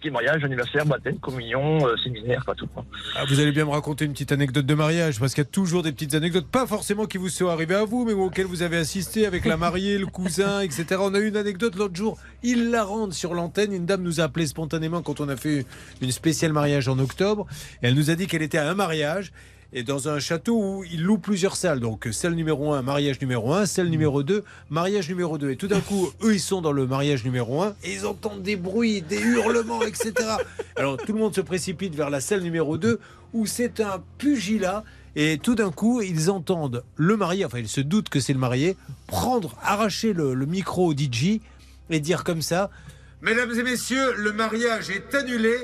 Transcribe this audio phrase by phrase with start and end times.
[0.00, 2.68] qui est mariage, anniversaire, baptême, communion, euh, séminaire, pas tout.
[3.14, 5.50] Ah, vous allez bien me raconter une petite anecdote de mariage, parce qu'il y a
[5.50, 8.62] toujours des petites anecdotes, pas forcément qui vous sont arrivées à vous, mais auxquelles vous
[8.62, 11.00] avez assisté avec la mariée, le cousin, etc.
[11.00, 13.72] On a eu une anecdote l'autre jour, il la rende sur l'antenne.
[13.72, 15.66] Une dame nous a appelé spontanément quand on a fait
[16.00, 17.46] une spéciale mariage en octobre.
[17.82, 19.32] Et elle nous a dit qu'elle était à un mariage.
[19.78, 21.80] Et dans un château où il loue plusieurs salles.
[21.80, 25.50] Donc, salle numéro 1, mariage numéro 1, salle numéro 2, mariage numéro 2.
[25.50, 28.40] Et tout d'un coup, eux, ils sont dans le mariage numéro 1 et ils entendent
[28.40, 30.14] des bruits, des hurlements, etc.
[30.76, 32.98] Alors, tout le monde se précipite vers la salle numéro 2
[33.34, 34.82] où c'est un pugilat.
[35.14, 38.38] Et tout d'un coup, ils entendent le marié, enfin, ils se doutent que c'est le
[38.38, 41.40] marié, prendre, arracher le, le micro au DJ
[41.90, 42.70] et dire comme ça
[43.20, 45.54] Mesdames et messieurs, le mariage est annulé.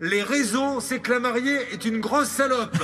[0.00, 2.76] Les raisons, c'est que la mariée est une grosse salope.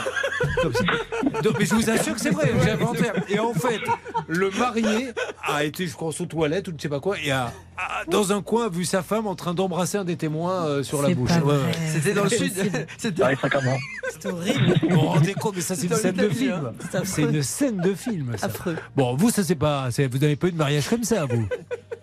[1.43, 3.05] Donc, mais je vous assure que c'est vrai, j'ai inventé.
[3.29, 3.81] Et en fait,
[4.27, 5.11] le marié
[5.43, 8.05] a été, je crois, aux toilettes ou je ne sais pas quoi, et a, a,
[8.09, 11.15] dans un coin, vu sa femme en train d'embrasser un des témoins euh, sur la
[11.15, 11.31] bouche.
[11.31, 11.57] Ouais.
[11.93, 12.53] C'était dans le sud.
[12.55, 12.87] C'était.
[14.21, 14.75] C'est horrible.
[14.83, 16.73] Vous vous rendez compte, mais ça, c'est une scène de film.
[17.05, 18.47] C'est une scène de film, ça.
[18.47, 18.77] Affreux.
[18.97, 19.89] Bon, vous, ça, c'est pas.
[19.89, 21.47] Vous n'avez pas eu de mariage comme ça, vous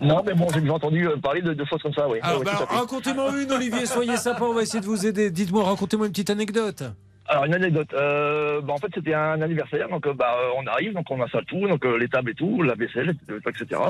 [0.02, 2.20] Non, mais bon, j'ai déjà entendu euh, parler de, de choses comme ça, oui.
[2.24, 5.30] Alors, bah, racontez-moi une, Olivier, soyez sympa, on va essayer de vous aider.
[5.30, 6.84] Dites-moi, racontez-moi une petite anecdote.
[7.28, 7.94] Alors une anecdote.
[7.94, 11.46] Euh, bah, en fait, c'était un anniversaire, donc euh, bah, on arrive, donc on installe
[11.46, 13.14] tout, donc euh, les tables et tout, la vaisselle,
[13.48, 13.82] etc.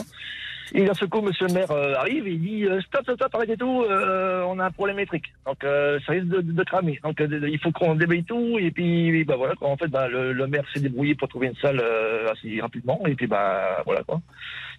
[0.74, 3.16] Et d'un seul coup, Monsieur le maire euh, arrive et il dit euh, stop, stop,
[3.18, 6.52] stop, arrêtez tout, euh, on a un problème électrique, donc euh, ça risque de, de-
[6.54, 7.00] de cramer.
[7.04, 9.54] Donc euh, de- il faut qu'on déblaye tout et puis bah voilà.
[9.56, 9.68] quoi.
[9.70, 13.02] En fait, bah, le, le maire s'est débrouillé pour trouver une salle euh, assez rapidement
[13.06, 14.22] et puis bah voilà quoi.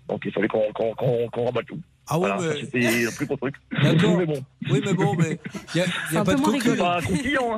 [0.09, 1.79] Donc il fallait qu'on qu'on qu'on qu'on rabatte tout.
[2.09, 2.61] Ah ouais, Voilà, mais.
[2.61, 3.55] c'était le plus gros truc.
[3.83, 4.19] D'accord.
[4.19, 5.39] mais bon, Oui, mais bon, mais.
[5.75, 6.71] Il n'y a, y a pas de cocu.
[6.71, 6.99] Hein.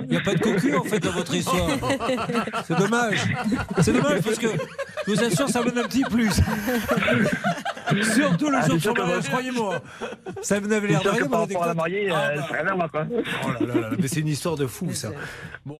[0.02, 1.66] Il n'y a pas de cocu, en fait, dans votre histoire.
[2.66, 3.20] C'est dommage.
[3.80, 4.48] C'est dommage parce que,
[5.06, 6.30] je vous assure, ça donne un petit plus.
[8.14, 9.80] Surtout le Ah, jour c'est de son mariage, moi- croyez-moi.
[10.42, 12.42] Ça vous l'air de rien, par rapport à la mariée, Ah, euh, bah.
[12.48, 13.06] ça n'a rien à voir quoi.
[13.10, 15.10] Oh là là là, mais c'est une histoire de fou, ça.
[15.64, 15.78] Bon.